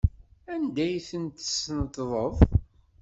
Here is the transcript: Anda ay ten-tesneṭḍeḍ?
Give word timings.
Anda 0.53 0.81
ay 0.85 0.97
ten-tesneṭḍeḍ? 1.09 2.35